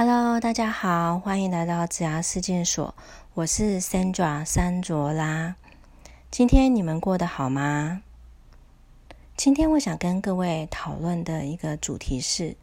[0.00, 2.94] Hello，大家好，欢迎来到子牙事件所，
[3.34, 5.56] 我是 Sandra 山卓拉。
[6.30, 8.02] 今天你们过得好吗？
[9.36, 12.54] 今天我想跟各位讨论的一个主题是：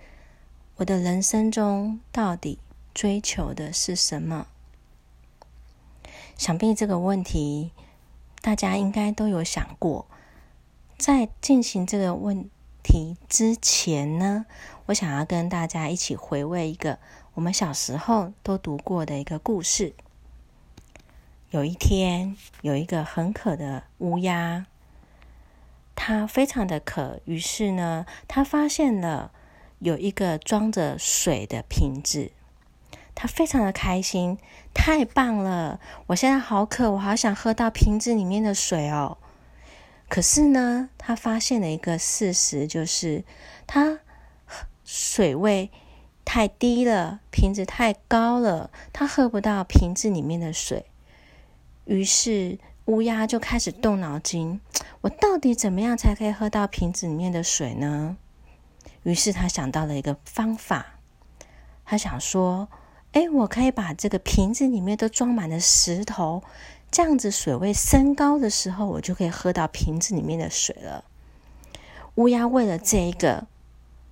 [0.78, 2.58] 我的人生中到底
[2.94, 4.48] 追求的是什么？
[6.38, 7.72] 想必这个问题
[8.42, 10.06] 大家应该都有想过。
[10.98, 12.50] 在进行这个问
[12.86, 14.46] 题之前呢，
[14.86, 17.00] 我想要跟大家一起回味一个。
[17.34, 19.96] 我们小时候都读过的一个故事。
[21.50, 24.68] 有一天，有一个很渴的乌鸦，
[25.96, 29.32] 它非常的渴，于是呢，它发现了
[29.80, 32.32] 有一个装着水的瓶子，
[33.16, 34.38] 它非常的开心，
[34.74, 35.80] 太棒了！
[36.08, 39.18] 我现在好渴，我好想喝到瓶子里面的水哦。
[40.10, 43.24] 可是呢，他发现了一个事实，就是
[43.66, 44.00] 他
[44.84, 45.72] 水位。
[46.28, 50.88] 太低了，瓶子太高了，他喝不到瓶子里面的水。
[51.86, 54.60] 于是乌鸦就开始动脑筋：
[55.02, 58.18] 我到底怎么样才可以喝到瓶子里面的水呢？
[59.04, 60.98] 于是他想到了一个方法，
[61.86, 62.70] 他想说：
[63.12, 66.42] 哎，我可以把这个瓶子里面都装满了石头，
[66.96, 71.04] 这样子水位升高的时候，我就可以喝到瓶子里面的水了。
[72.16, 73.48] 乌鸦为了这一个。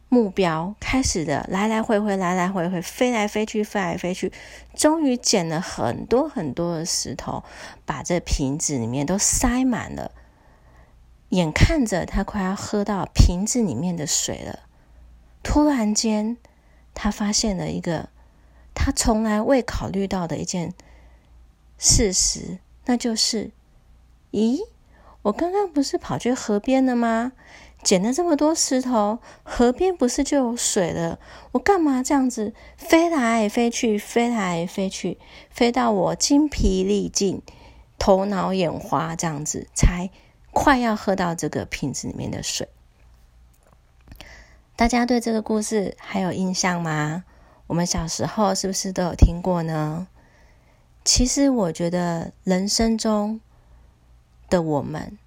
[0.09, 4.31] 目标开始的来来回回，来来回回，飞来飞去，飞来飞去，
[4.75, 7.43] 终于捡了很多很多的石头，
[7.83, 10.11] 把这瓶子里面都塞满了。
[11.29, 14.59] 眼看着他快要喝到瓶子里面的水了，
[15.41, 16.37] 突然间，
[16.93, 18.09] 他发现了一个
[18.75, 20.73] 他从来未考虑到的一件
[21.79, 23.51] 事实，那就是：
[24.31, 24.59] 咦，
[25.23, 27.33] 我刚刚不是跑去河边了吗？
[27.83, 31.19] 捡了这么多石头，河边不是就有水了？
[31.51, 37.41] 我干嘛这样子飞来飞去，飞来飞去，飞到我精疲力尽、
[37.99, 40.09] 头脑眼花，这样子才
[40.51, 42.69] 快要喝到这个瓶子里面的水？
[44.77, 47.25] 大家对这个故事还有印象吗？
[47.67, 50.07] 我们小时候是不是都有听过呢？
[51.05, 53.41] 其实我觉得人生中
[54.49, 55.17] 的我们，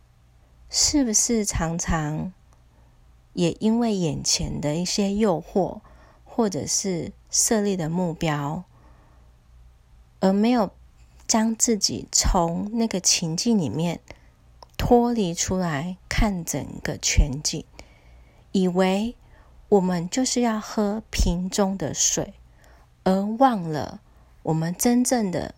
[0.71, 2.33] 是不是常常？
[3.35, 5.81] 也因为眼前的一些诱惑，
[6.25, 8.65] 或者是设立的目标，
[10.21, 10.71] 而没有
[11.29, 14.01] 将自己从那个情境里面
[14.79, 17.63] 脱离出来，看整个全景，
[18.53, 19.15] 以为
[19.69, 22.33] 我们就是要喝瓶中的水，
[23.05, 24.01] 而忘了
[24.45, 25.55] 我们真正的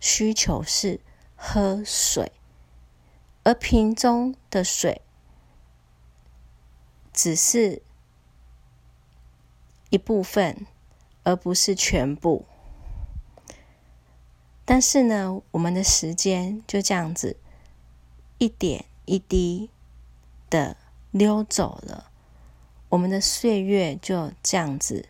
[0.00, 0.98] 需求是
[1.36, 2.32] 喝水，
[3.44, 5.02] 而瓶中的水。
[7.12, 7.82] 只是
[9.90, 10.66] 一部分，
[11.22, 12.46] 而不是全部。
[14.64, 17.36] 但是呢，我们的时间就这样子
[18.38, 19.68] 一点一滴
[20.48, 20.76] 的
[21.10, 22.10] 溜走了，
[22.90, 25.08] 我们的岁月就这样子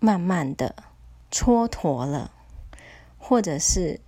[0.00, 0.74] 慢慢的
[1.30, 2.32] 蹉跎了，
[3.24, 4.00] 或者是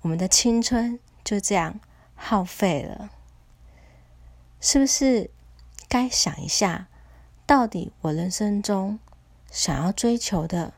[0.00, 1.78] 我们的青春就这样
[2.16, 3.10] 耗费了。
[4.60, 5.30] 是不是
[5.88, 6.88] 该想一下，
[7.46, 8.98] 到底我人生中
[9.50, 10.74] 想要追求的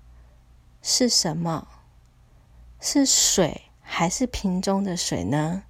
[0.83, 1.67] 是什么？
[2.79, 5.65] 是水还是瓶中的水呢？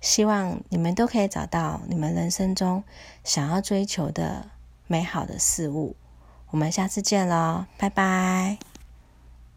[0.00, 2.84] 希望你们都可以找到你们人生中
[3.24, 4.50] 想要追求的
[4.86, 5.96] 美好的事物。
[6.50, 8.67] 我们下次见喽，拜拜。